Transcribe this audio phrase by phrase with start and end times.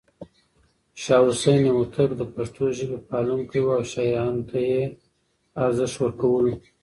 [1.01, 4.81] شاه حسين هوتک د پښتو ژبې پالونکی و او شاعرانو ته يې
[5.65, 6.53] ارزښت ورکولو.